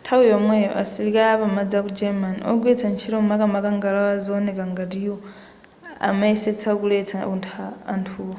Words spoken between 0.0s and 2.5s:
nthawi yomweyo asilikali apamadzi aku germany